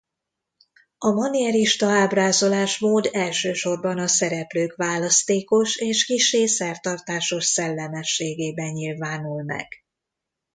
[0.97, 9.67] A manierista ábrázolásmód elsősorban a szereplők választékos és kissé szertartásos szellemességében nyilvánul meg.